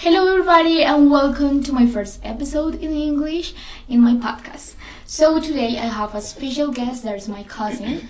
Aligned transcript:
Hello, 0.00 0.28
everybody, 0.28 0.84
and 0.84 1.10
welcome 1.10 1.60
to 1.64 1.72
my 1.72 1.84
first 1.84 2.20
episode 2.22 2.76
in 2.76 2.92
English 2.92 3.52
in 3.88 4.00
my 4.00 4.14
podcast. 4.14 4.76
So, 5.04 5.40
today 5.40 5.76
I 5.76 5.86
have 5.86 6.14
a 6.14 6.20
special 6.20 6.70
guest, 6.70 7.02
there's 7.02 7.28
my 7.28 7.42
cousin. 7.42 8.08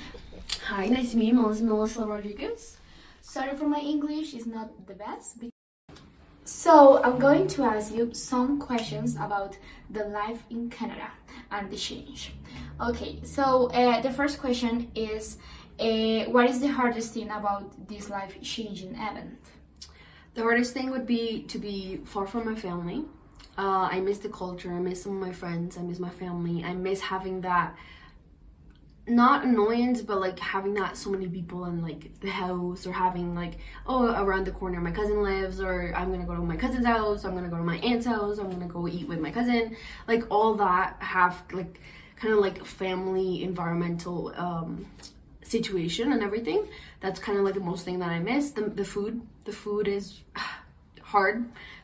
Hi, 0.67 0.85
nice 0.89 1.13
to 1.13 1.17
meet 1.17 1.29
you, 1.29 1.35
Melissa, 1.41 1.65
Melissa 1.65 2.05
Rodriguez. 2.05 2.77
Sorry 3.23 3.57
for 3.57 3.67
my 3.67 3.79
English, 3.79 4.35
it's 4.35 4.45
not 4.45 4.87
the 4.87 4.93
best. 4.93 5.39
So, 6.45 7.03
I'm 7.03 7.19
going 7.19 7.49
to 7.49 7.63
ask 7.65 7.95
you 7.95 8.13
some 8.13 8.61
questions 8.61 9.17
about 9.17 9.57
the 9.89 10.05
life 10.05 10.43
in 10.51 10.69
Canada 10.69 11.11
and 11.51 11.71
the 11.71 11.77
change. 11.79 12.35
Okay, 12.83 13.21
so 13.25 13.69
uh, 13.69 14.03
the 14.03 14.11
first 14.11 14.41
question 14.41 14.91
is 14.95 15.39
uh, 15.81 16.25
What 16.25 16.51
is 16.51 16.61
the 16.61 16.69
hardest 16.69 17.15
thing 17.15 17.31
about 17.31 17.89
this 17.89 18.11
life 18.11 18.37
changing 18.43 18.95
event? 18.95 19.39
The 20.39 20.45
hardest 20.45 20.73
thing 20.73 20.91
would 20.91 21.05
be 21.05 21.43
to 21.49 21.59
be 21.59 21.97
far 22.05 22.25
from 22.25 22.45
my 22.45 22.55
family. 22.55 23.05
Uh, 23.59 23.89
I 23.91 23.99
miss 23.99 24.19
the 24.19 24.29
culture. 24.29 24.73
I 24.73 24.79
miss 24.79 25.03
some 25.03 25.17
of 25.17 25.19
my 25.19 25.33
friends. 25.33 25.77
I 25.77 25.83
miss 25.83 25.99
my 25.99 26.11
family. 26.11 26.63
I 26.63 26.75
miss 26.75 27.01
having 27.01 27.41
that, 27.41 27.77
not 29.09 29.43
annoyance, 29.45 30.01
but 30.01 30.21
like 30.21 30.39
having 30.39 30.75
that 30.75 30.97
so 30.97 31.11
many 31.11 31.27
people 31.27 31.65
in 31.65 31.83
like 31.83 32.21
the 32.21 32.31
house 32.31 32.87
or 32.87 32.93
having 32.93 33.35
like, 33.35 33.55
oh, 33.85 34.13
around 34.15 34.47
the 34.47 34.53
corner 34.53 34.81
my 34.81 34.93
cousin 34.93 35.25
lives 35.25 35.61
or 35.61 35.93
I'm 35.97 36.13
gonna 36.13 36.25
go 36.25 36.37
to 36.37 36.41
my 36.41 36.57
cousin's 36.57 36.87
house. 36.87 37.25
I'm 37.25 37.35
gonna 37.35 37.49
go 37.49 37.57
to 37.57 37.65
my 37.65 37.79
aunt's 37.79 38.07
house. 38.07 38.39
I'm 38.39 38.49
gonna 38.49 38.69
go 38.69 38.87
eat 38.87 39.09
with 39.09 39.19
my 39.19 39.33
cousin. 39.33 39.77
Like 40.07 40.23
all 40.31 40.55
that 40.55 40.99
have 41.01 41.43
like 41.51 41.81
kind 42.15 42.33
of 42.33 42.39
like 42.39 42.65
family 42.65 43.43
environmental 43.43 44.33
um, 44.37 44.87
situation 45.43 46.13
and 46.13 46.23
everything. 46.23 46.69
That's 47.01 47.19
kind 47.19 47.39
of 47.39 47.45
like 47.45 47.55
the 47.55 47.61
most 47.61 47.85
thing 47.85 47.99
that 47.99 48.11
I 48.11 48.21
miss. 48.21 48.53
The, 48.53 48.63
the 48.63 48.85
food, 48.85 49.23
the 49.49 49.55
food 49.55 49.89
is 49.89 50.21
hard 51.13 51.37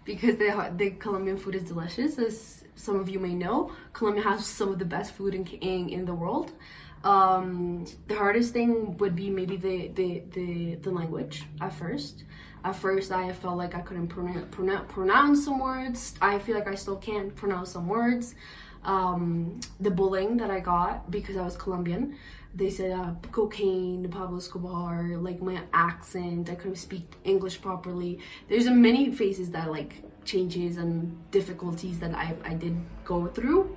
because 0.04 0.36
the 0.36 0.50
the 0.76 0.90
Colombian 1.04 1.38
food 1.42 1.54
is 1.60 1.64
delicious. 1.72 2.18
As 2.18 2.64
some 2.76 2.96
of 3.02 3.08
you 3.08 3.18
may 3.18 3.34
know, 3.44 3.72
Colombia 3.92 4.24
has 4.30 4.46
some 4.46 4.68
of 4.74 4.78
the 4.78 4.90
best 4.96 5.10
food 5.16 5.32
in 5.34 5.44
in, 5.72 5.88
in 5.88 6.02
the 6.10 6.16
world. 6.22 6.52
Um, 7.04 7.84
the 8.08 8.16
hardest 8.22 8.52
thing 8.56 8.96
would 9.00 9.14
be 9.14 9.28
maybe 9.28 9.56
the, 9.58 9.88
the, 9.88 10.22
the, 10.36 10.76
the 10.76 10.90
language 10.90 11.44
at 11.60 11.72
first. 11.74 12.24
At 12.64 12.76
first, 12.76 13.12
I 13.12 13.30
felt 13.32 13.58
like 13.58 13.74
I 13.74 13.82
couldn't 13.86 14.08
pronounce, 14.08 14.46
pronounce, 14.50 14.90
pronounce 14.90 15.44
some 15.44 15.58
words. 15.58 16.14
I 16.22 16.38
feel 16.38 16.54
like 16.54 16.66
I 16.66 16.76
still 16.76 16.96
can't 16.96 17.36
pronounce 17.36 17.72
some 17.72 17.88
words. 17.88 18.34
Um, 18.84 19.60
the 19.78 19.90
bullying 19.90 20.38
that 20.38 20.50
I 20.50 20.60
got 20.60 21.10
because 21.10 21.36
I 21.36 21.44
was 21.44 21.56
Colombian, 21.58 22.16
they 22.54 22.70
said 22.70 22.92
uh, 22.92 23.14
cocaine, 23.32 24.08
Pablo 24.10 24.38
Escobar, 24.38 25.16
like 25.18 25.42
my 25.42 25.60
accent, 25.72 26.50
I 26.50 26.54
couldn't 26.54 26.76
speak 26.76 27.06
English 27.24 27.60
properly. 27.60 28.18
There's 28.48 28.68
many 28.68 29.12
phases 29.12 29.50
that 29.50 29.70
like 29.70 30.02
changes 30.24 30.76
and 30.76 31.18
difficulties 31.30 31.98
that 31.98 32.14
I, 32.14 32.34
I 32.44 32.54
did 32.54 32.76
go 33.04 33.26
through 33.26 33.76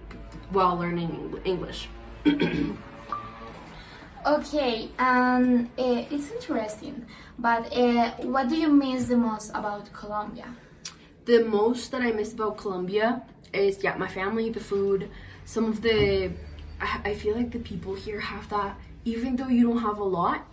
while 0.52 0.78
learning 0.78 1.40
English. 1.46 1.90
Okay, 4.26 4.90
and 5.00 5.68
uh, 5.80 6.04
it's 6.12 6.32
interesting, 6.32 7.06
but 7.40 7.72
uh, 7.72 8.12
what 8.24 8.50
do 8.50 8.58
you 8.58 8.68
miss 8.68 9.06
the 9.06 9.16
most 9.16 9.52
about 9.52 9.94
Colombia? 9.94 10.54
the 11.28 11.44
most 11.44 11.92
that 11.92 12.02
I 12.02 12.12
miss 12.12 12.34
about 12.34 12.58
Colombia 12.58 13.22
is 13.54 13.84
yeah, 13.84 13.96
my 13.98 14.08
family, 14.08 14.50
the 14.50 14.62
food, 14.62 15.12
some 15.46 15.66
of 15.66 15.82
the. 15.82 16.32
I, 16.80 17.14
feel 17.16 17.36
like 17.36 17.52
the 17.52 17.60
people 17.60 17.96
here 17.96 18.20
have 18.20 18.50
that. 18.50 18.78
Even 19.06 19.36
though 19.36 19.48
you 19.48 19.68
don't 19.68 19.82
have 19.82 19.98
a 19.98 20.04
lot, 20.04 20.46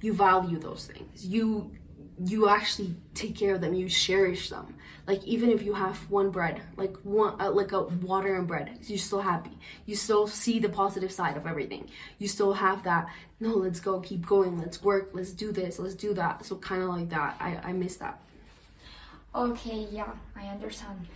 you 0.00 0.12
value 0.12 0.58
those 0.58 0.86
things. 0.86 1.26
You 1.26 1.70
you 2.24 2.48
actually 2.48 2.94
take 3.14 3.36
care 3.36 3.54
of 3.54 3.60
them. 3.60 3.74
You 3.74 3.88
cherish 3.88 4.48
them. 4.48 4.74
Like 5.06 5.22
even 5.24 5.50
if 5.50 5.62
you 5.62 5.74
have 5.74 5.98
one 6.10 6.30
bread, 6.30 6.60
like 6.76 6.96
one 7.02 7.40
uh, 7.40 7.50
like 7.50 7.72
a 7.72 7.82
water 7.82 8.34
and 8.36 8.46
bread, 8.46 8.78
you're 8.86 8.98
still 8.98 9.20
happy. 9.20 9.58
You 9.84 9.96
still 9.96 10.26
see 10.26 10.58
the 10.58 10.68
positive 10.68 11.12
side 11.12 11.36
of 11.36 11.46
everything. 11.46 11.88
You 12.18 12.28
still 12.28 12.54
have 12.54 12.82
that. 12.84 13.08
No, 13.38 13.50
let's 13.50 13.80
go, 13.80 14.00
keep 14.00 14.24
going, 14.26 14.58
let's 14.58 14.82
work, 14.82 15.10
let's 15.12 15.32
do 15.32 15.52
this, 15.52 15.78
let's 15.78 15.94
do 15.94 16.14
that. 16.14 16.46
So 16.46 16.56
kind 16.56 16.82
of 16.82 16.88
like 16.88 17.10
that. 17.10 17.36
I 17.38 17.60
I 17.62 17.72
miss 17.72 17.96
that. 17.96 18.20
Okay, 19.34 19.86
yeah, 19.92 20.12
I 20.34 20.46
understand. 20.46 21.06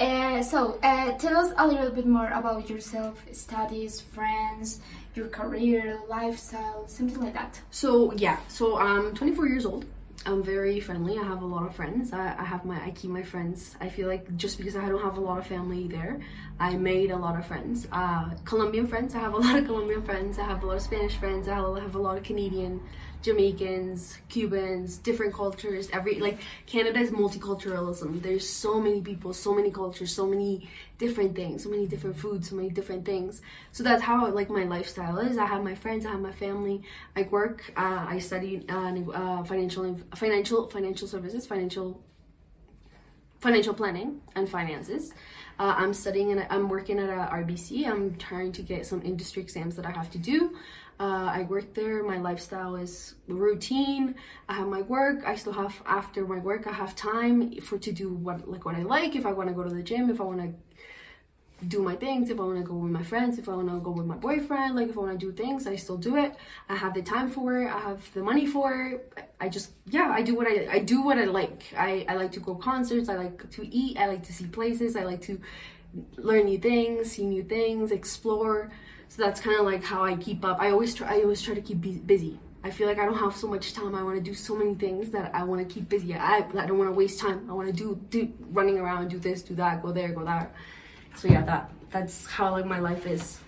Uh, 0.00 0.42
so, 0.42 0.78
uh, 0.82 1.12
tell 1.18 1.36
us 1.36 1.52
a 1.58 1.66
little 1.66 1.90
bit 1.90 2.06
more 2.06 2.28
about 2.30 2.70
yourself, 2.70 3.22
studies, 3.32 4.00
friends, 4.00 4.80
your 5.14 5.28
career, 5.28 6.00
lifestyle, 6.08 6.88
something 6.88 7.20
like 7.20 7.34
that. 7.34 7.60
So 7.70 8.10
yeah, 8.14 8.38
so 8.48 8.78
I'm 8.78 9.14
24 9.14 9.48
years 9.48 9.66
old. 9.66 9.84
I'm 10.24 10.42
very 10.42 10.80
friendly. 10.80 11.18
I 11.18 11.22
have 11.22 11.42
a 11.42 11.46
lot 11.46 11.66
of 11.66 11.74
friends. 11.74 12.14
I, 12.14 12.34
I 12.38 12.44
have 12.44 12.64
my 12.64 12.82
I 12.82 12.90
keep 12.92 13.10
my 13.10 13.22
friends. 13.22 13.76
I 13.80 13.90
feel 13.90 14.08
like 14.08 14.36
just 14.36 14.56
because 14.56 14.74
I 14.74 14.88
don't 14.88 15.02
have 15.02 15.18
a 15.18 15.20
lot 15.20 15.38
of 15.38 15.46
family 15.46 15.86
there, 15.86 16.20
I 16.58 16.76
made 16.76 17.10
a 17.10 17.16
lot 17.16 17.38
of 17.38 17.46
friends. 17.46 17.86
Uh, 17.92 18.30
Colombian 18.44 18.86
friends. 18.86 19.14
I 19.14 19.18
have 19.18 19.34
a 19.34 19.36
lot 19.44 19.58
of 19.58 19.66
Colombian 19.66 20.02
friends. 20.02 20.38
I 20.38 20.44
have 20.44 20.62
a 20.62 20.66
lot 20.66 20.76
of 20.76 20.82
Spanish 20.82 21.16
friends. 21.16 21.46
I 21.46 21.54
have 21.56 21.94
a 21.94 21.98
lot 21.98 22.16
of 22.16 22.22
Canadian, 22.22 22.80
Jamaicans, 23.22 24.18
Cubans, 24.28 24.96
different 24.96 25.34
cultures. 25.34 25.88
Every 25.92 26.18
like 26.20 26.38
Canada 26.66 27.00
is 27.00 27.10
multiculturalism. 27.10 28.22
There's 28.22 28.48
so 28.48 28.80
many 28.80 29.00
people, 29.00 29.34
so 29.34 29.54
many 29.54 29.70
cultures, 29.70 30.12
so 30.12 30.26
many 30.26 30.68
different 30.98 31.34
things, 31.36 31.64
so 31.64 31.70
many 31.70 31.86
different 31.86 32.16
foods, 32.16 32.50
so 32.50 32.56
many 32.56 32.70
different 32.70 33.04
things. 33.04 33.42
So 33.72 33.82
that's 33.82 34.02
how 34.02 34.30
like 34.30 34.48
my 34.48 34.64
lifestyle 34.64 35.18
is. 35.18 35.36
I 35.38 35.46
have 35.46 35.62
my 35.62 35.74
friends, 35.74 36.06
I 36.06 36.10
have 36.12 36.20
my 36.20 36.32
family. 36.32 36.82
I 37.14 37.22
work. 37.22 37.72
Uh, 37.76 38.06
I 38.08 38.18
study 38.18 38.64
uh, 38.68 38.94
uh, 39.12 39.44
financial 39.44 39.98
financial 40.14 40.68
financial 40.68 41.08
services, 41.08 41.46
financial 41.46 42.02
financial 43.40 43.74
planning 43.74 44.20
and 44.34 44.48
finances. 44.48 45.12
Uh, 45.58 45.74
I'm 45.76 45.92
studying 45.92 46.30
and 46.30 46.46
I'm 46.48 46.68
working 46.68 46.98
at 46.98 47.10
a 47.10 47.28
RBC. 47.32 47.86
I'm 47.86 48.16
trying 48.16 48.52
to 48.52 48.62
get 48.62 48.86
some 48.86 49.02
industry 49.02 49.42
exams 49.42 49.76
that 49.76 49.84
I 49.84 49.90
have 49.90 50.10
to 50.12 50.18
do. 50.18 50.56
Uh, 51.00 51.30
I 51.32 51.42
work 51.44 51.72
there. 51.72 52.04
My 52.04 52.18
lifestyle 52.18 52.76
is 52.76 53.14
routine. 53.26 54.16
I 54.50 54.52
have 54.52 54.68
my 54.68 54.82
work. 54.82 55.24
I 55.26 55.34
still 55.34 55.54
have 55.54 55.80
after 55.86 56.26
my 56.26 56.36
work. 56.36 56.66
I 56.66 56.72
have 56.72 56.94
time 56.94 57.58
for 57.62 57.78
to 57.78 57.90
do 57.90 58.12
what 58.12 58.50
like 58.50 58.66
what 58.66 58.74
I 58.74 58.82
like. 58.82 59.16
If 59.16 59.24
I 59.24 59.32
want 59.32 59.48
to 59.48 59.54
go 59.54 59.62
to 59.62 59.70
the 59.70 59.82
gym, 59.82 60.10
if 60.10 60.20
I 60.20 60.24
want 60.24 60.40
to 60.40 60.52
do 61.68 61.82
my 61.82 61.94
things, 61.94 62.30
if 62.30 62.40
I 62.40 62.42
want 62.42 62.58
to 62.58 62.64
go 62.64 62.74
with 62.74 62.90
my 62.90 63.02
friends, 63.02 63.38
if 63.38 63.48
I 63.48 63.52
want 63.52 63.68
to 63.68 63.80
go 63.80 63.90
with 63.90 64.06
my 64.06 64.16
boyfriend, 64.16 64.76
like 64.76 64.88
if 64.88 64.96
I 64.96 65.00
want 65.00 65.18
to 65.18 65.26
do 65.26 65.32
things, 65.32 65.66
I 65.66 65.76
still 65.76 65.96
do 65.96 66.16
it. 66.16 66.34
I 66.68 66.76
have 66.76 66.94
the 66.94 67.02
time 67.02 67.30
for 67.30 67.62
it. 67.62 67.68
I 67.70 67.78
have 67.80 68.12
the 68.14 68.22
money 68.22 68.46
for 68.46 68.72
it. 68.86 69.18
I 69.40 69.48
just 69.48 69.72
yeah, 69.86 70.10
I 70.10 70.22
do 70.22 70.34
what 70.34 70.46
I 70.46 70.68
I 70.70 70.78
do 70.78 71.02
what 71.02 71.18
I 71.18 71.24
like. 71.24 71.64
I 71.76 72.06
I 72.08 72.16
like 72.16 72.32
to 72.32 72.40
go 72.40 72.54
concerts. 72.54 73.08
I 73.08 73.16
like 73.16 73.50
to 73.50 73.66
eat. 73.66 73.98
I 73.98 74.06
like 74.06 74.24
to 74.24 74.32
see 74.32 74.46
places. 74.46 74.96
I 74.96 75.04
like 75.04 75.22
to 75.22 75.40
learn 76.16 76.44
new 76.46 76.58
things, 76.58 77.12
see 77.12 77.26
new 77.26 77.42
things, 77.42 77.90
explore. 77.90 78.70
So 79.08 79.22
that's 79.22 79.40
kind 79.40 79.58
of 79.58 79.66
like 79.66 79.82
how 79.84 80.04
I 80.04 80.16
keep 80.16 80.44
up. 80.44 80.60
I 80.60 80.70
always 80.70 80.94
try. 80.94 81.16
I 81.16 81.22
always 81.22 81.42
try 81.42 81.54
to 81.54 81.60
keep 81.60 81.80
busy. 82.06 82.38
I 82.62 82.70
feel 82.70 82.86
like 82.86 82.98
I 82.98 83.06
don't 83.06 83.18
have 83.18 83.34
so 83.34 83.48
much 83.48 83.72
time. 83.72 83.94
I 83.94 84.02
want 84.02 84.16
to 84.16 84.22
do 84.22 84.34
so 84.34 84.54
many 84.54 84.74
things 84.74 85.10
that 85.10 85.34
I 85.34 85.44
want 85.44 85.66
to 85.66 85.74
keep 85.74 85.88
busy. 85.88 86.14
I 86.14 86.38
I 86.38 86.66
don't 86.66 86.78
want 86.78 86.90
to 86.90 86.94
waste 86.94 87.18
time. 87.18 87.50
I 87.50 87.54
want 87.54 87.68
to 87.68 87.74
do 87.74 88.00
do 88.10 88.32
running 88.50 88.78
around, 88.78 89.08
do 89.08 89.18
this, 89.18 89.42
do 89.42 89.54
that, 89.56 89.82
go 89.82 89.92
there, 89.92 90.12
go 90.12 90.24
there. 90.24 90.50
So 91.16 91.28
yeah, 91.28 91.42
that 91.42 91.70
that's 91.90 92.26
how 92.26 92.52
like 92.52 92.66
my 92.66 92.78
life 92.78 93.06
is. 93.06 93.38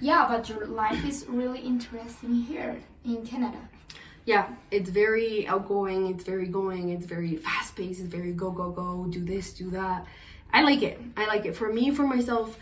Yeah, 0.00 0.26
but 0.28 0.48
your 0.48 0.66
life 0.66 1.04
is 1.04 1.26
really 1.28 1.60
interesting 1.60 2.34
here 2.42 2.80
in 3.04 3.26
Canada. 3.26 3.58
Yeah, 4.24 4.48
it's 4.70 4.90
very 4.90 5.46
outgoing. 5.48 6.06
It's 6.08 6.22
very 6.24 6.46
going. 6.46 6.90
It's 6.90 7.06
very 7.06 7.36
fast 7.36 7.74
paced. 7.76 8.00
It's 8.00 8.08
very 8.08 8.32
go 8.32 8.50
go 8.50 8.70
go. 8.70 9.06
Do 9.08 9.24
this, 9.24 9.52
do 9.54 9.70
that. 9.70 10.06
I 10.52 10.62
like 10.62 10.82
it. 10.82 11.00
I 11.16 11.26
like 11.26 11.46
it. 11.46 11.56
For 11.56 11.72
me, 11.72 11.90
for 11.90 12.06
myself, 12.06 12.58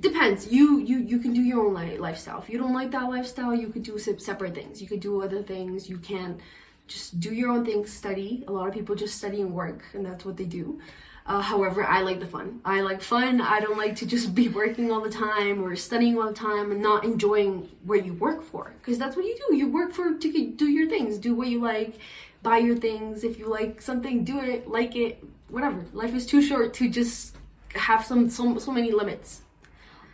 depends. 0.00 0.52
You 0.52 0.78
you 0.80 0.98
you 0.98 1.18
can 1.18 1.32
do 1.32 1.40
your 1.40 1.66
own 1.66 1.74
li- 1.74 1.98
lifestyle. 1.98 2.40
If 2.40 2.48
you 2.50 2.58
don't 2.58 2.74
like 2.74 2.90
that 2.90 3.08
lifestyle, 3.08 3.54
you 3.54 3.68
could 3.68 3.82
do 3.84 3.98
se- 3.98 4.18
separate 4.18 4.54
things. 4.54 4.82
You 4.82 4.88
could 4.88 5.00
do 5.00 5.22
other 5.22 5.42
things. 5.42 5.88
You 5.88 5.98
can 5.98 6.40
just 6.86 7.18
do 7.20 7.32
your 7.32 7.50
own 7.50 7.64
thing 7.64 7.86
Study. 7.86 8.44
A 8.48 8.52
lot 8.52 8.68
of 8.68 8.74
people 8.74 8.94
just 8.94 9.16
study 9.16 9.40
and 9.40 9.54
work, 9.54 9.84
and 9.94 10.04
that's 10.04 10.24
what 10.24 10.36
they 10.36 10.44
do. 10.44 10.80
Uh, 11.26 11.40
however, 11.40 11.86
I 11.86 12.02
like 12.02 12.20
the 12.20 12.26
fun. 12.26 12.60
I 12.66 12.82
like 12.82 13.00
fun. 13.00 13.40
I 13.40 13.58
don't 13.60 13.78
like 13.78 13.96
to 13.96 14.06
just 14.06 14.34
be 14.40 14.48
working 14.48 14.90
all 14.92 15.00
the 15.00 15.10
time 15.10 15.62
or 15.62 15.74
studying 15.76 16.18
all 16.18 16.26
the 16.26 16.34
time 16.34 16.70
and 16.70 16.82
not 16.82 17.04
enjoying 17.04 17.68
where 17.84 17.98
you 17.98 18.12
work 18.14 18.42
for. 18.42 18.74
Because 18.80 18.98
that's 18.98 19.16
what 19.16 19.24
you 19.24 19.36
do. 19.48 19.56
You 19.56 19.68
work 19.68 19.92
for 19.92 20.14
to 20.14 20.50
do 20.50 20.68
your 20.68 20.88
things, 20.88 21.18
do 21.18 21.34
what 21.34 21.48
you 21.48 21.60
like, 21.60 21.98
buy 22.42 22.58
your 22.58 22.76
things. 22.76 23.24
If 23.24 23.38
you 23.38 23.48
like 23.48 23.80
something, 23.80 24.24
do 24.24 24.38
it, 24.40 24.68
like 24.68 24.94
it, 24.96 25.24
whatever. 25.48 25.84
Life 25.92 26.14
is 26.14 26.26
too 26.26 26.42
short 26.42 26.74
to 26.74 26.88
just 26.88 27.36
have 27.74 28.04
some 28.04 28.28
so, 28.28 28.58
so 28.58 28.70
many 28.70 28.92
limits. 28.92 29.42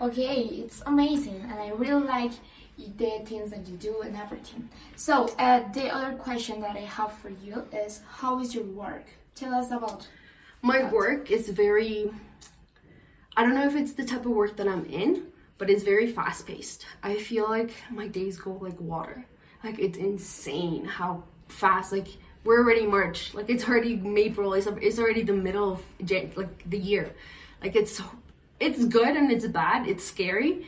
Okay, 0.01 0.45
it's 0.45 0.83
amazing, 0.87 1.43
and 1.43 1.61
I 1.61 1.73
really 1.73 2.07
like 2.07 2.33
the 2.97 3.21
things 3.27 3.51
that 3.51 3.69
you 3.69 3.77
do 3.77 4.01
and 4.01 4.17
everything. 4.17 4.71
So, 4.97 5.29
uh, 5.39 5.71
the 5.75 5.95
other 5.95 6.17
question 6.17 6.63
that 6.63 6.75
I 6.75 6.81
have 6.81 7.13
for 7.13 7.29
you 7.29 7.67
is, 7.71 8.01
how 8.09 8.41
is 8.41 8.55
your 8.55 8.65
work? 8.65 9.05
Tell 9.35 9.53
us 9.53 9.71
about. 9.71 10.09
My 10.63 10.91
work 10.91 11.31
is 11.31 11.49
very 11.49 12.11
I 13.37 13.43
don't 13.43 13.55
know 13.55 13.67
if 13.67 13.75
it's 13.75 13.93
the 13.93 14.05
type 14.05 14.27
of 14.27 14.33
work 14.33 14.57
that 14.57 14.69
I'm 14.69 14.85
in, 14.87 15.27
but 15.57 15.71
it's 15.71 15.83
very 15.83 16.11
fast 16.11 16.47
paced. 16.47 16.85
I 17.03 17.17
feel 17.17 17.49
like 17.49 17.73
my 17.91 18.09
days 18.09 18.39
go 18.39 18.59
like 18.61 18.81
water. 18.81 19.25
Like 19.65 19.79
it's 19.79 19.97
insane 19.97 20.85
how 20.85 21.25
fast 21.49 21.93
like 21.93 22.09
we're 22.45 22.59
already 22.59 22.87
March. 22.87 23.35
Like 23.35 23.49
it's 23.49 23.69
already 23.69 24.01
April. 24.17 24.53
It's 24.55 24.67
it's 24.67 24.99
already 24.99 25.23
the 25.23 25.33
middle 25.33 25.73
of 25.73 25.83
Jan- 26.05 26.33
like 26.37 26.69
the 26.69 26.79
year. 26.79 27.15
Like 27.63 27.77
it's 27.77 28.03
it's 28.59 28.85
good 28.85 29.17
and 29.17 29.31
it's 29.31 29.47
bad. 29.47 29.87
It's 29.89 30.05
scary, 30.05 30.67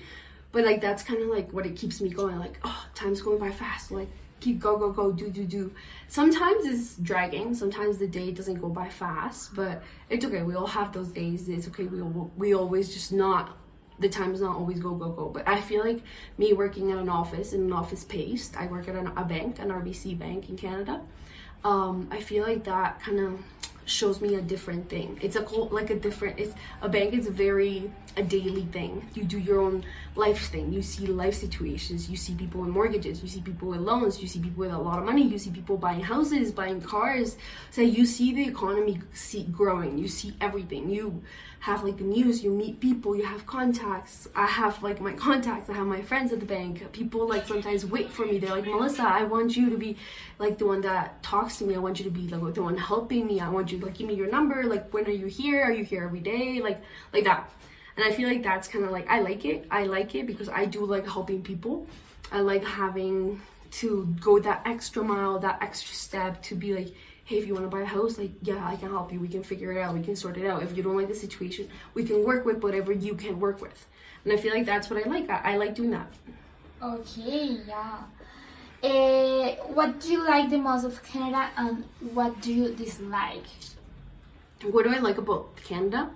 but 0.53 0.65
like 0.65 0.81
that's 0.81 1.03
kind 1.03 1.21
of 1.23 1.29
like 1.29 1.53
what 1.53 1.67
it 1.67 1.77
keeps 1.77 2.01
me 2.01 2.09
going. 2.09 2.39
Like 2.39 2.59
oh, 2.65 2.87
time's 2.95 3.21
going 3.21 3.39
by 3.39 3.51
fast. 3.51 3.91
Like 3.91 4.09
keep 4.43 4.59
go 4.61 4.77
go 4.77 4.91
go 4.91 5.13
do 5.13 5.31
do 5.31 5.45
do. 5.45 5.73
Sometimes 6.09 6.67
it's 6.67 6.97
dragging. 6.97 7.55
Sometimes 7.55 7.99
the 7.99 8.09
day 8.09 8.33
doesn't 8.33 8.61
go 8.61 8.69
by 8.69 8.89
fast, 8.89 9.55
but 9.55 9.83
it's 10.11 10.25
okay. 10.25 10.43
We 10.43 10.55
all 10.55 10.67
have 10.67 10.93
those 10.93 11.09
days. 11.09 11.49
It's 11.49 11.69
okay. 11.69 11.85
We 11.85 12.03
we 12.37 12.55
always 12.55 12.93
just 12.93 13.13
not 13.13 13.57
the 13.99 14.09
time 14.09 14.33
does 14.33 14.41
not 14.41 14.57
always 14.57 14.81
go 14.81 14.95
go 14.95 15.11
go 15.11 15.29
but 15.29 15.47
i 15.47 15.61
feel 15.61 15.85
like 15.85 16.03
me 16.37 16.53
working 16.53 16.91
at 16.91 16.99
an 16.99 17.09
office 17.09 17.53
in 17.53 17.61
an 17.61 17.73
office 17.73 18.03
paced 18.05 18.57
i 18.57 18.67
work 18.67 18.89
at 18.89 18.97
an, 18.97 19.07
a 19.17 19.25
bank 19.25 19.59
an 19.61 19.69
rbc 19.69 20.19
bank 20.19 20.49
in 20.49 20.57
canada 20.57 21.01
um, 21.63 22.09
i 22.11 22.19
feel 22.19 22.43
like 22.43 22.65
that 22.65 23.01
kind 23.01 23.21
of 23.21 23.39
shows 23.85 24.21
me 24.21 24.35
a 24.35 24.41
different 24.41 24.89
thing. 24.89 25.19
It's 25.23 25.37
a 25.37 25.41
like 25.41 25.91
a 25.91 25.97
different. 25.97 26.39
It's 26.39 26.55
a 26.81 26.89
bank 26.89 27.15
is 27.15 27.27
very 27.29 27.91
a 28.17 28.23
daily 28.23 28.65
thing. 28.67 29.09
You 29.15 29.25
do 29.25 29.39
your 29.39 29.61
own 29.61 29.85
life 30.15 30.51
thing. 30.51 30.73
You 30.73 30.83
see 30.83 31.07
life 31.07 31.35
situations. 31.35 32.11
You 32.11 32.17
see 32.17 32.35
people 32.35 32.61
with 32.61 32.71
mortgages. 32.71 33.23
You 33.23 33.29
see 33.29 33.41
people 33.41 33.69
with 33.69 33.81
loans. 33.81 34.21
You 34.21 34.29
see 34.29 34.41
people 34.41 34.61
with 34.61 34.73
a 34.73 34.79
lot 34.79 34.99
of 34.99 35.05
money. 35.05 35.23
You 35.23 35.39
see 35.39 35.51
people 35.51 35.77
buying 35.77 36.03
houses, 36.03 36.53
buying 36.53 36.81
cars. 36.81 37.37
So 37.71 37.81
you 37.81 38.07
see 38.07 38.35
the 38.35 38.47
economy 38.47 39.01
see 39.13 39.45
growing. 39.45 39.99
You 39.99 40.09
see 40.09 40.35
everything. 40.41 40.91
You 40.91 41.23
have 41.63 41.83
like 41.85 42.01
news. 42.01 42.45
You 42.45 42.51
meet 42.51 42.81
people. 42.81 43.17
You 43.17 43.25
have 43.25 43.47
contacts. 43.47 44.29
I 44.35 44.47
have 44.47 44.83
like 44.83 45.01
my 45.01 45.13
contacts. 45.13 45.71
I 45.71 45.75
have 45.75 45.87
my 45.87 46.03
friends 46.03 46.33
at 46.33 46.41
the 46.41 46.47
bank. 46.47 46.93
People 46.93 47.29
like 47.29 47.47
sometimes 47.47 47.87
wait 47.87 48.11
for 48.11 48.27
me. 48.27 48.39
They're 48.39 48.51
like 48.51 48.67
Melissa, 48.67 49.03
I 49.03 49.25
want 49.25 49.57
you 49.57 49.71
to 49.71 49.79
be 49.79 49.97
like 50.39 50.59
the 50.59 50.67
one 50.67 50.81
that 50.83 51.23
talks 51.23 51.59
to 51.59 51.65
me. 51.65 51.75
I 51.75 51.79
want 51.79 51.99
you 51.99 52.05
to 52.05 52.11
be 52.11 52.29
like 52.29 52.55
the 52.55 52.63
one 52.63 52.77
helping 52.77 53.27
me. 53.27 53.41
I 53.41 53.49
want 53.49 53.73
you 53.73 53.79
like 53.79 53.95
give 53.95 54.07
me 54.07 54.15
your 54.15 54.31
number. 54.31 54.65
Like 54.65 54.93
when 54.93 55.07
are 55.07 55.11
you 55.11 55.27
here? 55.27 55.63
Are 55.63 55.73
you 55.73 55.85
here 55.85 56.05
every 56.05 56.21
day? 56.21 56.61
Like 56.61 56.83
like 57.13 57.25
that 57.25 57.51
and 57.97 58.05
i 58.05 58.13
feel 58.13 58.29
like 58.29 58.43
that's 58.43 58.69
kind 58.69 58.85
of 58.85 58.91
like 58.91 59.09
i 59.09 59.21
like 59.21 59.45
it 59.45 59.67
i 59.71 59.85
like 59.85 60.15
it 60.15 60.27
because 60.27 60.49
i 60.49 60.65
do 60.65 60.85
like 60.85 61.07
helping 61.07 61.43
people 61.43 61.87
i 62.31 62.41
like 62.41 62.65
having 62.65 63.41
to 63.71 64.07
go 64.21 64.39
that 64.39 64.63
extra 64.67 65.03
mile 65.03 65.39
that 65.39 65.59
extra 65.63 65.95
step 65.95 66.43
to 66.43 66.55
be 66.55 66.75
like 66.75 66.95
hey 67.33 67.39
if 67.39 67.47
you 67.47 67.55
want 67.55 67.65
to 67.65 67.75
buy 67.75 67.83
a 67.83 67.93
house 67.97 68.19
like 68.19 68.33
yeah 68.43 68.63
i 68.73 68.77
can 68.77 68.91
help 68.91 69.11
you. 69.13 69.19
We 69.19 69.29
can 69.29 69.43
figure 69.43 69.73
it 69.73 69.81
out. 69.81 69.95
We 69.95 70.03
can 70.03 70.17
sort 70.17 70.37
it 70.37 70.47
out. 70.47 70.63
If 70.63 70.77
you 70.77 70.83
don't 70.83 70.97
like 71.01 71.09
the 71.09 71.21
situation 71.27 71.69
we 71.95 72.05
can 72.05 72.25
work 72.31 72.45
with 72.45 72.63
whatever 72.63 72.93
you 72.93 73.15
can 73.15 73.41
work 73.41 73.63
with. 73.63 73.87
And 74.25 74.33
i 74.35 74.37
feel 74.37 74.55
like 74.55 74.67
that's 74.67 74.91
what 74.91 74.99
i 75.05 75.09
like. 75.09 75.31
I, 75.31 75.53
I 75.53 75.57
like 75.57 75.75
doing 75.75 75.93
that. 75.93 76.11
Okay 76.83 77.59
yeah. 77.73 77.99
Uh, 78.83 79.55
what 79.77 80.01
do 80.01 80.13
you 80.13 80.23
like 80.27 80.51
the 80.51 80.59
most 80.59 80.85
of 80.85 81.03
canada 81.05 81.49
and 81.57 81.85
what 82.13 82.41
do 82.43 82.53
you 82.53 82.75
dislike? 82.75 83.51
What 84.71 84.85
do 84.85 84.95
i 84.95 84.99
like 84.99 85.19
about 85.25 85.57
canada? 85.57 86.11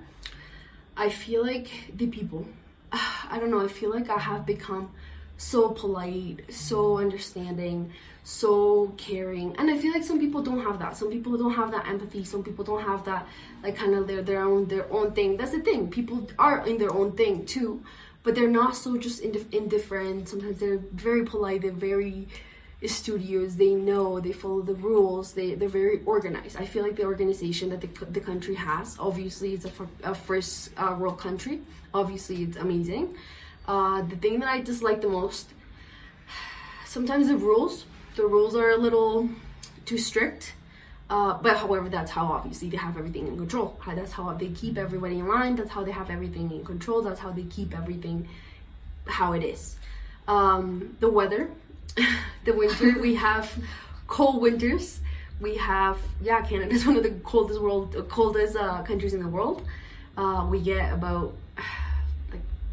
I 0.96 1.08
feel 1.08 1.42
like 1.46 1.68
the 1.96 2.08
people, 2.08 2.46
I 2.92 3.38
don't 3.40 3.50
know, 3.50 3.64
I 3.64 3.68
feel 3.68 3.90
like 3.90 4.10
I 4.10 4.18
have 4.18 4.44
become 4.44 4.90
so 5.36 5.70
polite, 5.70 6.40
so 6.52 6.98
understanding, 6.98 7.92
so 8.24 8.94
caring. 8.96 9.54
And 9.56 9.70
I 9.70 9.78
feel 9.78 9.92
like 9.92 10.02
some 10.02 10.18
people 10.18 10.42
don't 10.42 10.62
have 10.62 10.78
that. 10.78 10.96
Some 10.96 11.10
people 11.10 11.36
don't 11.36 11.54
have 11.54 11.70
that 11.72 11.86
empathy. 11.86 12.24
Some 12.24 12.42
people 12.42 12.64
don't 12.64 12.82
have 12.82 13.04
that 13.04 13.26
like 13.62 13.76
kind 13.76 13.94
of 13.94 14.06
their 14.08 14.22
their 14.22 14.42
own 14.42 14.66
their 14.66 14.90
own 14.92 15.12
thing. 15.12 15.36
That's 15.36 15.52
the 15.52 15.60
thing. 15.60 15.90
People 15.90 16.28
are 16.38 16.66
in 16.66 16.78
their 16.78 16.92
own 16.92 17.12
thing 17.12 17.46
too, 17.46 17.82
but 18.22 18.34
they're 18.34 18.50
not 18.50 18.76
so 18.76 18.96
just 18.96 19.22
indif- 19.22 19.52
indifferent. 19.52 20.28
Sometimes 20.28 20.58
they're 20.58 20.78
very 20.92 21.24
polite. 21.24 21.62
They're 21.62 21.72
very 21.72 22.28
studios 22.84 23.56
they 23.56 23.74
know 23.74 24.20
they 24.20 24.32
follow 24.32 24.60
the 24.60 24.74
rules 24.74 25.32
they, 25.32 25.54
they're 25.54 25.68
very 25.68 26.02
organized 26.04 26.56
i 26.58 26.64
feel 26.64 26.82
like 26.82 26.94
the 26.94 27.04
organization 27.04 27.70
that 27.70 27.80
the, 27.80 28.04
the 28.04 28.20
country 28.20 28.54
has 28.54 28.96
obviously 29.00 29.54
it's 29.54 29.64
a, 29.64 29.72
a 30.04 30.14
first 30.14 30.70
uh, 30.76 30.94
world 30.96 31.18
country 31.18 31.60
obviously 31.94 32.42
it's 32.42 32.56
amazing 32.58 33.16
uh, 33.68 34.02
the 34.02 34.16
thing 34.16 34.40
that 34.40 34.48
i 34.48 34.60
dislike 34.60 35.00
the 35.00 35.08
most 35.08 35.50
sometimes 36.84 37.28
the 37.28 37.36
rules 37.36 37.84
the 38.16 38.22
rules 38.22 38.54
are 38.54 38.70
a 38.70 38.76
little 38.76 39.28
too 39.84 39.98
strict 39.98 40.54
uh, 41.08 41.34
but 41.40 41.56
however 41.58 41.88
that's 41.88 42.10
how 42.10 42.26
obviously 42.26 42.68
they 42.68 42.76
have 42.76 42.96
everything 42.96 43.26
in 43.26 43.36
control 43.36 43.78
that's 43.94 44.12
how 44.12 44.32
they 44.32 44.48
keep 44.48 44.76
everybody 44.76 45.18
in 45.18 45.28
line 45.28 45.54
that's 45.56 45.70
how 45.70 45.84
they 45.84 45.92
have 45.92 46.10
everything 46.10 46.50
in 46.50 46.64
control 46.64 47.02
that's 47.02 47.20
how 47.20 47.30
they 47.30 47.44
keep 47.44 47.76
everything 47.76 48.28
how 49.06 49.32
it 49.32 49.44
is 49.44 49.76
um, 50.26 50.96
the 50.98 51.08
weather 51.08 51.50
the 52.44 52.52
winter. 52.52 52.98
we 53.00 53.14
have 53.14 53.52
cold 54.06 54.40
winters. 54.40 55.00
We 55.40 55.56
have 55.56 55.98
yeah, 56.20 56.42
Canada 56.42 56.74
is 56.74 56.86
one 56.86 56.96
of 56.96 57.02
the 57.02 57.10
coldest 57.24 57.60
world, 57.60 58.08
coldest 58.08 58.56
uh, 58.56 58.82
countries 58.82 59.14
in 59.14 59.20
the 59.20 59.28
world. 59.28 59.66
Uh, 60.16 60.46
we 60.50 60.60
get 60.60 60.92
about 60.92 61.34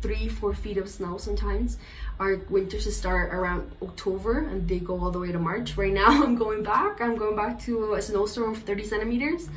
three, 0.03 0.27
four 0.27 0.53
feet 0.53 0.77
of 0.77 0.89
snow 0.89 1.17
sometimes. 1.17 1.77
Our 2.19 2.35
winters 2.49 2.93
start 2.95 3.33
around 3.33 3.71
October 3.81 4.39
and 4.39 4.67
they 4.67 4.79
go 4.79 4.99
all 4.99 5.11
the 5.11 5.19
way 5.19 5.31
to 5.31 5.39
March. 5.39 5.77
Right 5.77 5.93
now, 5.93 6.07
I'm 6.23 6.35
going 6.35 6.61
back. 6.61 7.01
I'm 7.01 7.15
going 7.15 7.37
back 7.37 7.59
to 7.61 7.93
a 7.93 8.01
snowstorm 8.01 8.51
of 8.51 8.59
30 8.59 8.83
centimeters. 8.83 9.49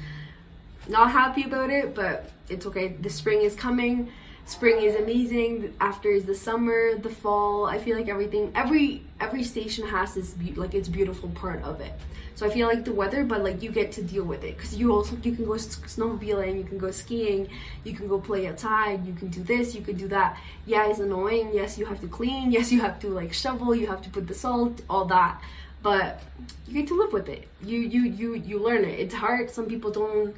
Not 0.88 1.10
happy 1.10 1.42
about 1.42 1.70
it, 1.70 1.94
but 1.96 2.30
it's 2.48 2.64
okay. 2.66 2.88
The 2.88 3.10
spring 3.10 3.42
is 3.42 3.56
coming 3.56 4.12
spring 4.46 4.80
is 4.80 4.94
amazing 4.94 5.74
after 5.80 6.08
is 6.08 6.24
the 6.24 6.34
summer 6.34 6.96
the 6.96 7.10
fall 7.10 7.66
i 7.66 7.78
feel 7.78 7.96
like 7.96 8.08
everything 8.08 8.50
every 8.54 9.02
every 9.20 9.42
station 9.42 9.86
has 9.86 10.14
this 10.14 10.30
be- 10.34 10.52
like 10.54 10.72
its 10.72 10.88
beautiful 10.88 11.28
part 11.30 11.62
of 11.64 11.80
it. 11.80 11.92
So 12.36 12.46
i 12.46 12.50
feel 12.50 12.68
like 12.68 12.84
the 12.84 12.92
weather 12.92 13.24
but 13.24 13.42
like 13.42 13.62
you 13.62 13.70
get 13.72 13.90
to 13.92 14.02
deal 14.02 14.22
with 14.24 14.44
it 14.44 14.56
because 14.56 14.76
you 14.76 14.92
also 14.92 15.16
you 15.22 15.32
can 15.34 15.46
go 15.46 15.52
snowmobiling 15.52 16.58
you 16.58 16.64
can 16.64 16.78
go 16.78 16.90
skiing 16.90 17.48
you 17.82 17.92
can 17.94 18.06
go 18.08 18.20
play 18.20 18.46
outside 18.46 19.06
you 19.06 19.14
can 19.14 19.28
do 19.28 19.42
this 19.42 19.74
you 19.74 19.80
can 19.82 19.96
do 19.96 20.06
that. 20.08 20.38
Yeah 20.66 20.86
it's 20.90 21.00
annoying 21.00 21.50
yes 21.54 21.78
you 21.78 21.86
have 21.86 22.00
to 22.02 22.08
clean 22.08 22.52
yes 22.52 22.70
you 22.70 22.80
have 22.82 23.00
to 23.00 23.08
like 23.08 23.32
shovel 23.32 23.74
you 23.74 23.86
have 23.88 24.02
to 24.02 24.10
put 24.10 24.26
the 24.28 24.34
salt 24.34 24.82
all 24.88 25.06
that 25.06 25.40
but 25.82 26.22
you 26.68 26.74
get 26.74 26.86
to 26.88 26.98
live 26.98 27.12
with 27.12 27.28
it. 27.28 27.48
You 27.62 27.78
you 27.78 28.02
you 28.02 28.34
you 28.34 28.58
learn 28.58 28.84
it. 28.84 28.98
It's 29.00 29.14
hard 29.14 29.50
some 29.50 29.66
people 29.66 29.90
don't 29.90 30.34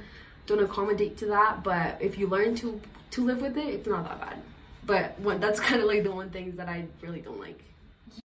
don't 0.47 0.63
accommodate 0.63 1.17
to 1.19 1.27
that 1.27 1.63
but 1.65 1.99
if 2.01 2.17
you 2.19 2.27
learn 2.27 2.55
to 2.57 2.81
to 3.11 3.25
live 3.25 3.41
with 3.41 3.57
it, 3.57 3.67
it's 3.67 3.89
not 3.89 4.05
that 4.05 4.21
bad. 4.21 4.43
But 4.85 5.19
one, 5.21 5.41
that's 5.41 5.61
kind 5.69 5.81
of 5.81 5.89
like 5.89 6.03
the 6.03 6.13
one 6.13 6.31
things 6.31 6.57
that 6.57 6.69
I 6.69 6.87
really 7.03 7.21
don't 7.21 7.41
like. 7.41 7.63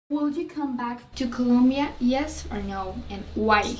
Would 0.09 0.37
you 0.37 0.47
come 0.47 0.77
back 0.77 1.13
to 1.15 1.27
Colombia? 1.27 1.93
Yes 1.99 2.45
or 2.51 2.61
no, 2.61 2.97
and 3.09 3.23
why? 3.35 3.77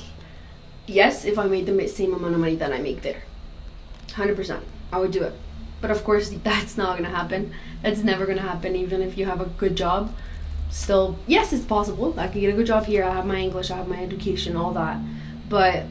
Yes, 0.86 1.24
if 1.24 1.38
I 1.38 1.46
made 1.46 1.66
the 1.66 1.88
same 1.88 2.12
amount 2.12 2.34
of 2.34 2.40
money 2.40 2.56
that 2.56 2.72
I 2.72 2.78
make 2.78 3.02
there. 3.02 3.22
100%. 4.08 4.60
I 4.92 4.98
would 4.98 5.12
do 5.12 5.22
it. 5.22 5.34
But 5.80 5.90
of 5.90 6.02
course, 6.02 6.30
that's 6.44 6.76
not 6.76 6.96
gonna 6.96 7.10
happen. 7.10 7.52
That's 7.82 8.02
never 8.02 8.26
gonna 8.26 8.42
happen, 8.42 8.74
even 8.74 9.02
if 9.02 9.16
you 9.16 9.26
have 9.26 9.40
a 9.40 9.46
good 9.46 9.76
job. 9.76 10.14
Still, 10.70 11.18
yes, 11.26 11.52
it's 11.52 11.64
possible. 11.64 12.18
I 12.18 12.26
can 12.26 12.40
get 12.40 12.52
a 12.52 12.56
good 12.56 12.66
job 12.66 12.86
here. 12.86 13.04
I 13.04 13.14
have 13.14 13.26
my 13.26 13.38
English, 13.38 13.70
I 13.70 13.76
have 13.76 13.86
my 13.86 14.02
education, 14.02 14.56
all 14.56 14.72
that. 14.72 14.98
But 15.48 15.84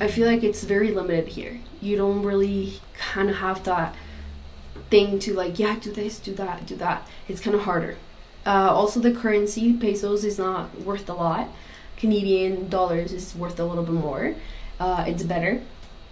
I 0.00 0.08
feel 0.08 0.26
like 0.26 0.42
it's 0.42 0.64
very 0.64 0.90
limited 0.90 1.28
here. 1.28 1.60
You 1.82 1.96
don't 1.96 2.22
really 2.22 2.80
kind 2.96 3.28
of 3.28 3.36
have 3.36 3.64
that 3.64 3.94
thing 4.90 5.18
to 5.18 5.34
like 5.34 5.58
yeah 5.58 5.78
do 5.78 5.92
this 5.92 6.18
do 6.18 6.34
that 6.34 6.66
do 6.66 6.76
that. 6.76 7.06
It's 7.28 7.40
kind 7.40 7.56
of 7.56 7.62
harder. 7.62 7.96
Uh, 8.44 8.70
also 8.72 9.00
the 9.00 9.12
currency 9.12 9.72
pesos 9.72 10.24
is 10.24 10.38
not 10.38 10.80
worth 10.82 11.08
a 11.08 11.14
lot. 11.14 11.48
Canadian 11.96 12.68
dollars 12.68 13.12
is 13.12 13.34
worth 13.34 13.58
a 13.58 13.64
little 13.64 13.84
bit 13.84 13.94
more. 13.94 14.34
Uh, 14.78 15.04
it's 15.06 15.22
better. 15.22 15.62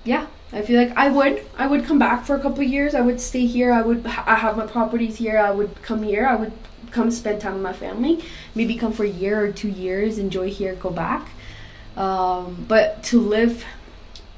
Yeah 0.05 0.27
i 0.55 0.63
feel 0.63 0.81
like 0.81 0.97
i 0.97 1.09
would 1.09 1.45
i 1.59 1.67
would 1.67 1.85
come 1.85 1.99
back 1.99 2.25
for 2.25 2.37
a 2.37 2.41
couple 2.41 2.63
years. 2.63 2.95
I 2.95 3.01
would 3.01 3.21
stay 3.21 3.47
here. 3.47 3.73
I 3.73 3.83
would 3.83 4.07
i 4.07 4.37
have 4.37 4.57
my 4.57 4.67
properties 4.67 5.17
here. 5.17 5.39
I 5.39 5.51
would 5.51 5.83
come 5.83 6.03
here. 6.03 6.27
I 6.27 6.37
would 6.37 6.53
come 6.91 7.11
spend 7.11 7.41
time 7.41 7.55
with 7.55 7.63
my 7.63 7.73
family. 7.73 8.23
Maybe 8.55 8.77
come 8.77 8.93
for 8.93 9.05
a 9.05 9.09
year 9.09 9.45
or 9.45 9.53
two 9.53 9.69
years 9.69 10.19
enjoy 10.19 10.51
here 10.51 10.75
go 10.77 10.91
back. 10.91 11.31
Um, 11.97 12.65
but 12.69 13.03
to 13.05 13.21
live 13.21 13.65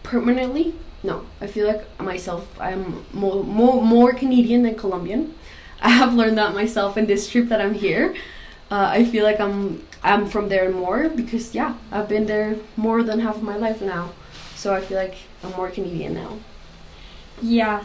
permanently 0.02 0.74
no, 1.06 1.24
I 1.40 1.46
feel 1.46 1.66
like 1.66 1.82
myself, 2.00 2.44
I'm 2.60 3.04
more, 3.12 3.42
more, 3.44 3.82
more 3.82 4.12
Canadian 4.12 4.62
than 4.62 4.74
Colombian. 4.74 5.34
I 5.80 5.90
have 5.90 6.14
learned 6.14 6.36
that 6.38 6.54
myself 6.54 6.96
in 6.96 7.06
this 7.06 7.28
trip 7.28 7.48
that 7.48 7.60
I'm 7.60 7.74
here. 7.74 8.14
Uh, 8.70 8.88
I 8.90 9.04
feel 9.04 9.24
like 9.24 9.38
I'm 9.38 9.86
I'm 10.02 10.26
from 10.26 10.48
there 10.48 10.70
more 10.70 11.08
because 11.08 11.54
yeah, 11.54 11.74
I've 11.92 12.08
been 12.08 12.26
there 12.26 12.56
more 12.76 13.02
than 13.02 13.20
half 13.20 13.36
of 13.36 13.42
my 13.42 13.56
life 13.56 13.80
now. 13.80 14.12
So 14.56 14.74
I 14.74 14.80
feel 14.80 14.98
like 14.98 15.14
I'm 15.44 15.52
more 15.52 15.70
Canadian 15.70 16.14
now. 16.14 16.38
Yeah. 17.40 17.84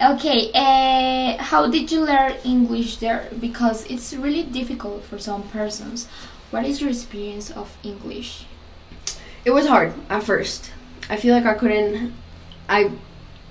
Okay. 0.00 0.50
Uh, 0.52 1.42
how 1.42 1.70
did 1.70 1.90
you 1.90 2.04
learn 2.04 2.34
English 2.44 2.96
there? 2.98 3.28
Because 3.40 3.86
it's 3.86 4.12
really 4.12 4.42
difficult 4.42 5.04
for 5.04 5.18
some 5.18 5.44
persons. 5.48 6.08
What 6.50 6.66
is 6.66 6.80
your 6.80 6.90
experience 6.90 7.50
of 7.50 7.76
English? 7.82 8.44
It 9.44 9.52
was 9.52 9.66
hard 9.66 9.94
at 10.10 10.24
first. 10.24 10.72
I 11.08 11.16
feel 11.16 11.34
like 11.34 11.46
I 11.46 11.54
couldn't 11.54 12.14
I 12.72 12.90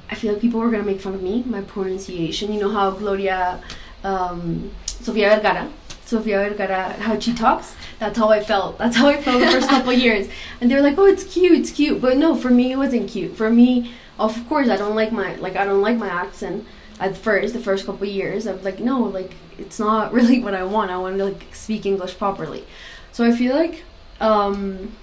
I 0.10 0.16
feel 0.16 0.34
like 0.34 0.42
people 0.42 0.60
were 0.60 0.72
gonna 0.72 0.84
make 0.84 1.00
fun 1.00 1.14
of 1.16 1.22
me, 1.22 1.44
my 1.46 1.62
pronunciation. 1.62 2.52
You 2.54 2.60
know 2.60 2.72
how 2.72 2.92
Gloria, 2.92 3.62
um, 4.04 4.72
Sofia 4.86 5.36
Vergara, 5.36 5.70
Sofia 6.06 6.50
Vergara, 6.50 6.94
how 6.94 7.18
she 7.20 7.34
talks. 7.34 7.76
That's 8.00 8.18
how 8.18 8.30
I 8.30 8.44
felt. 8.44 8.78
That's 8.80 8.98
how 8.98 9.08
I 9.08 9.22
felt 9.22 9.40
the 9.40 9.52
first 9.52 9.70
couple 9.70 9.94
years. 10.08 10.28
And 10.60 10.70
they're 10.70 10.82
like, 10.82 10.98
oh, 10.98 11.06
it's 11.06 11.24
cute, 11.24 11.58
it's 11.60 11.72
cute. 11.72 12.02
But 12.02 12.18
no, 12.18 12.36
for 12.36 12.50
me, 12.50 12.72
it 12.72 12.78
wasn't 12.78 13.10
cute. 13.10 13.38
For 13.38 13.50
me, 13.50 13.94
of 14.20 14.34
course, 14.50 14.70
I 14.70 14.76
don't 14.76 14.96
like 14.96 15.12
my 15.12 15.36
like 15.36 15.56
I 15.56 15.66
don't 15.66 15.82
like 15.82 15.98
my 15.98 16.10
accent 16.10 16.66
at 17.00 17.16
first. 17.16 17.54
The 17.54 17.60
first 17.60 17.86
couple 17.86 18.08
years, 18.08 18.48
I'm 18.48 18.62
like, 18.64 18.80
no, 18.80 19.00
like 19.04 19.34
it's 19.58 19.80
not 19.80 20.12
really 20.18 20.40
what 20.44 20.56
I 20.56 20.64
want. 20.64 20.92
I 20.92 20.98
want 20.98 21.18
to 21.18 21.26
like 21.26 21.54
speak 21.54 21.86
English 21.86 22.18
properly. 22.18 22.66
So 23.12 23.24
I 23.24 23.32
feel 23.32 23.56
like 23.56 23.84
um, 24.20 24.94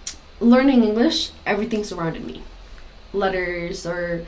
learning 0.40 0.82
English, 0.82 1.30
everything 1.46 1.84
surrounded 1.84 2.25
me, 2.25 2.42
letters 3.18 3.84
or 3.87 4.26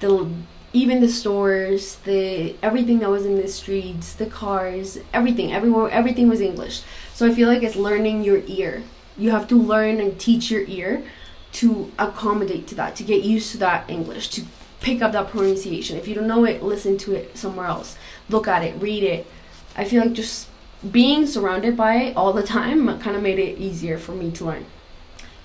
the 0.00 0.30
even 0.72 1.00
the 1.00 1.08
stores, 1.08 1.96
the 2.04 2.54
everything 2.62 2.98
that 2.98 3.08
was 3.08 3.24
in 3.24 3.36
the 3.36 3.48
streets, 3.48 4.12
the 4.14 4.26
cars, 4.26 4.98
everything, 5.12 5.52
everywhere, 5.52 5.90
everything 5.90 6.28
was 6.28 6.40
English. 6.40 6.82
So 7.14 7.26
I 7.26 7.34
feel 7.34 7.48
like 7.48 7.62
it's 7.62 7.76
learning 7.76 8.22
your 8.22 8.42
ear. 8.46 8.82
You 9.16 9.30
have 9.30 9.48
to 9.48 9.56
learn 9.56 10.00
and 10.00 10.20
teach 10.20 10.50
your 10.50 10.64
ear 10.66 11.02
to 11.52 11.90
accommodate 11.98 12.66
to 12.66 12.74
that, 12.74 12.94
to 12.96 13.04
get 13.04 13.24
used 13.24 13.52
to 13.52 13.58
that 13.58 13.88
English, 13.88 14.28
to 14.30 14.44
pick 14.80 15.00
up 15.00 15.12
that 15.12 15.28
pronunciation. 15.28 15.96
If 15.96 16.06
you 16.06 16.14
don't 16.14 16.26
know 16.26 16.44
it, 16.44 16.62
listen 16.62 16.98
to 16.98 17.14
it 17.14 17.38
somewhere 17.38 17.66
else. 17.66 17.96
Look 18.28 18.46
at 18.46 18.62
it, 18.62 18.80
read 18.80 19.02
it. 19.02 19.26
I 19.74 19.84
feel 19.84 20.02
like 20.02 20.12
just 20.12 20.48
being 20.90 21.26
surrounded 21.26 21.76
by 21.76 21.94
it 21.96 22.16
all 22.16 22.34
the 22.34 22.42
time 22.42 22.86
kind 23.00 23.16
of 23.16 23.22
made 23.22 23.38
it 23.38 23.58
easier 23.58 23.96
for 23.96 24.12
me 24.12 24.30
to 24.32 24.44
learn. 24.44 24.66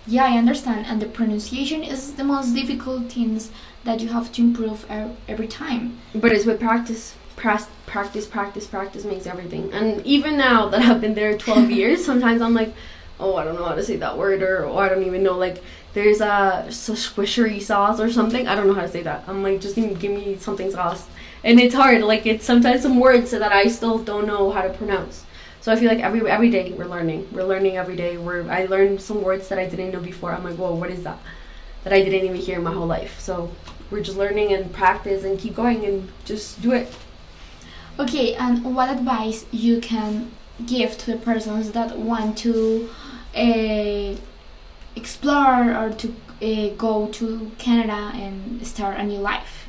Yeah, 0.07 0.25
I 0.25 0.37
understand. 0.37 0.85
And 0.87 1.01
the 1.01 1.05
pronunciation 1.05 1.83
is 1.83 2.13
the 2.13 2.23
most 2.23 2.53
difficult 2.53 3.11
things 3.11 3.51
that 3.83 3.99
you 3.99 4.09
have 4.09 4.31
to 4.33 4.41
improve 4.41 4.85
er, 4.89 5.11
every 5.27 5.47
time. 5.47 5.99
But 6.13 6.31
it's 6.31 6.45
with 6.45 6.59
practice. 6.59 7.15
Practice, 7.35 8.27
practice, 8.27 8.67
practice 8.67 9.03
makes 9.05 9.25
everything. 9.25 9.71
And 9.73 10.05
even 10.05 10.37
now 10.37 10.69
that 10.69 10.81
I've 10.81 11.01
been 11.01 11.15
there 11.15 11.37
12 11.37 11.71
years, 11.79 12.05
sometimes 12.05 12.41
I'm 12.41 12.53
like, 12.53 12.73
oh, 13.19 13.35
I 13.35 13.43
don't 13.43 13.55
know 13.55 13.65
how 13.65 13.75
to 13.75 13.83
say 13.83 13.97
that 13.97 14.17
word, 14.17 14.41
or, 14.41 14.65
or 14.65 14.83
I 14.83 14.89
don't 14.89 15.03
even 15.03 15.23
know, 15.23 15.37
like, 15.37 15.63
there's 15.93 16.21
a 16.21 16.65
squishery 16.69 17.61
sauce 17.61 17.99
or 17.99 18.11
something. 18.11 18.47
I 18.47 18.55
don't 18.55 18.67
know 18.67 18.73
how 18.73 18.81
to 18.81 18.89
say 18.89 19.03
that. 19.03 19.23
I'm 19.27 19.43
like, 19.43 19.61
just 19.61 19.75
give 19.75 20.03
me 20.03 20.37
something 20.39 20.71
sauce. 20.71 21.07
And 21.43 21.59
it's 21.59 21.75
hard. 21.75 22.01
Like, 22.01 22.25
it's 22.25 22.45
sometimes 22.45 22.81
some 22.81 22.99
words 22.99 23.31
that 23.31 23.51
I 23.51 23.67
still 23.67 23.99
don't 23.99 24.25
know 24.25 24.51
how 24.51 24.61
to 24.61 24.69
pronounce. 24.69 25.25
So 25.61 25.71
I 25.71 25.75
feel 25.75 25.89
like 25.89 25.99
every 25.99 26.27
every 26.29 26.49
day 26.49 26.73
we're 26.73 26.85
learning. 26.85 27.27
We're 27.31 27.43
learning 27.43 27.77
every 27.77 27.95
day. 27.95 28.17
We're 28.17 28.49
I 28.49 28.65
learned 28.65 28.99
some 28.99 29.21
words 29.21 29.47
that 29.49 29.59
I 29.59 29.67
didn't 29.67 29.91
know 29.91 29.99
before. 29.99 30.33
I'm 30.33 30.43
like, 30.43 30.55
whoa, 30.55 30.73
what 30.73 30.89
is 30.89 31.03
that? 31.03 31.19
That 31.83 31.93
I 31.93 32.01
didn't 32.03 32.25
even 32.25 32.35
hear 32.35 32.57
in 32.57 32.63
my 32.63 32.73
whole 32.73 32.87
life. 32.87 33.19
So 33.19 33.51
we're 33.91 34.01
just 34.01 34.17
learning 34.17 34.53
and 34.53 34.73
practice 34.73 35.23
and 35.23 35.39
keep 35.39 35.55
going 35.55 35.85
and 35.85 36.09
just 36.25 36.61
do 36.61 36.71
it. 36.71 36.91
Okay, 37.99 38.33
and 38.33 38.75
what 38.75 38.89
advice 38.89 39.45
you 39.51 39.79
can 39.79 40.31
give 40.65 40.97
to 40.97 41.11
the 41.11 41.17
persons 41.17 41.71
that 41.71 41.97
want 41.97 42.37
to 42.39 42.89
uh, 43.35 44.15
explore 44.95 45.75
or 45.75 45.91
to 45.91 46.15
uh, 46.41 46.69
go 46.75 47.07
to 47.09 47.51
Canada 47.59 48.11
and 48.15 48.65
start 48.65 48.99
a 48.99 49.03
new 49.03 49.19
life? 49.19 49.67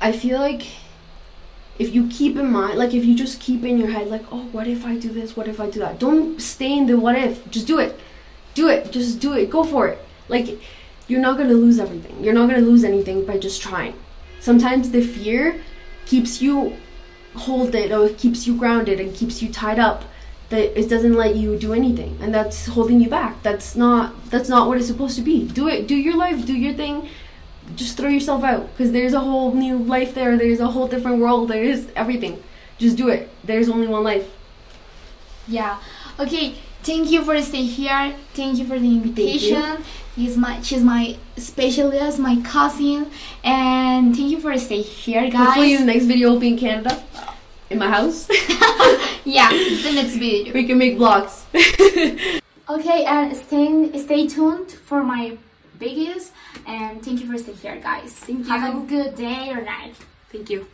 I 0.00 0.12
feel 0.12 0.38
like 0.38 0.66
if 1.78 1.94
you 1.94 2.08
keep 2.08 2.36
in 2.36 2.50
mind, 2.50 2.78
like 2.78 2.94
if 2.94 3.04
you 3.04 3.16
just 3.16 3.40
keep 3.40 3.64
in 3.64 3.78
your 3.78 3.88
head, 3.90 4.08
like, 4.08 4.24
oh, 4.30 4.44
what 4.52 4.66
if 4.66 4.84
I 4.84 4.96
do 4.96 5.12
this? 5.12 5.36
What 5.36 5.48
if 5.48 5.60
I 5.60 5.68
do 5.70 5.80
that? 5.80 5.98
Don't 5.98 6.40
stay 6.40 6.76
in 6.76 6.86
the 6.86 6.98
what 6.98 7.16
if. 7.16 7.50
Just 7.50 7.66
do 7.66 7.78
it. 7.78 7.98
Do 8.54 8.68
it. 8.68 8.92
Just 8.92 9.20
do 9.20 9.32
it. 9.32 9.50
Go 9.50 9.64
for 9.64 9.88
it. 9.88 9.98
Like, 10.28 10.60
you're 11.08 11.20
not 11.20 11.36
going 11.36 11.48
to 11.48 11.56
lose 11.56 11.78
everything. 11.80 12.22
You're 12.22 12.34
not 12.34 12.48
going 12.48 12.60
to 12.60 12.66
lose 12.66 12.84
anything 12.84 13.26
by 13.26 13.38
just 13.38 13.60
trying. 13.60 13.94
Sometimes 14.40 14.90
the 14.90 15.04
fear 15.04 15.60
keeps 16.06 16.40
you 16.40 16.76
hold 17.34 17.74
it 17.74 17.90
or 17.90 18.06
it 18.06 18.18
keeps 18.18 18.46
you 18.46 18.56
grounded 18.56 19.00
and 19.00 19.14
keeps 19.14 19.42
you 19.42 19.52
tied 19.52 19.78
up 19.78 20.04
that 20.50 20.78
it 20.78 20.88
doesn't 20.88 21.14
let 21.14 21.34
you 21.34 21.58
do 21.58 21.72
anything 21.72 22.16
and 22.20 22.32
that's 22.32 22.66
holding 22.66 23.00
you 23.00 23.08
back 23.08 23.42
that's 23.42 23.74
not 23.74 24.12
that's 24.30 24.48
not 24.48 24.68
what 24.68 24.78
it's 24.78 24.86
supposed 24.86 25.16
to 25.16 25.22
be 25.22 25.48
do 25.48 25.66
it 25.66 25.88
do 25.88 25.96
your 25.96 26.16
life 26.16 26.46
do 26.46 26.54
your 26.54 26.72
thing 26.74 27.08
just 27.74 27.96
throw 27.96 28.08
yourself 28.08 28.44
out 28.44 28.70
because 28.72 28.92
there's 28.92 29.12
a 29.12 29.20
whole 29.20 29.54
new 29.54 29.78
life 29.78 30.14
there. 30.14 30.36
There's 30.36 30.60
a 30.60 30.68
whole 30.68 30.88
different 30.88 31.18
world. 31.18 31.48
There 31.48 31.62
is 31.62 31.88
everything. 31.96 32.42
Just 32.78 32.96
do 32.96 33.08
it. 33.08 33.30
There's 33.42 33.68
only 33.68 33.86
one 33.86 34.04
life. 34.04 34.30
Yeah. 35.48 35.80
Okay. 36.18 36.56
Thank 36.82 37.10
you 37.10 37.24
for 37.24 37.40
staying 37.40 37.68
here. 37.68 38.14
Thank 38.34 38.58
you 38.58 38.66
for 38.66 38.78
the 38.78 38.86
invitation. 38.86 39.82
He's 40.14 40.36
my 40.36 40.60
she's 40.60 40.84
my 40.84 41.16
specialist, 41.36 42.18
my 42.18 42.40
cousin, 42.42 43.10
and 43.42 44.14
thank 44.14 44.30
you 44.30 44.38
for 44.38 44.56
staying 44.58 44.84
here, 44.84 45.30
guys. 45.30 45.46
Hopefully, 45.46 45.76
the 45.76 45.84
next 45.86 46.04
video 46.04 46.30
will 46.30 46.38
be 46.38 46.48
in 46.48 46.58
Canada, 46.58 47.02
in 47.70 47.78
my 47.78 47.88
house. 47.88 48.28
yeah, 49.24 49.48
the 49.48 49.92
next 49.94 50.16
video. 50.16 50.52
We 50.52 50.66
can 50.66 50.78
make 50.78 50.98
vlogs. 50.98 51.44
okay, 52.68 53.04
and 53.04 53.34
stay 53.34 53.98
stay 53.98 54.26
tuned 54.28 54.70
for 54.70 55.02
my 55.02 55.38
videos. 55.84 56.30
And 56.66 57.04
thank 57.04 57.20
you 57.20 57.26
for 57.30 57.38
staying 57.38 57.58
here, 57.58 57.80
guys. 57.80 58.12
Thank 58.12 58.46
you. 58.46 58.52
Have 58.52 58.82
a 58.82 58.86
good 58.86 59.14
day 59.14 59.50
or 59.50 59.62
night. 59.62 59.94
Thank 60.32 60.50
you. 60.50 60.66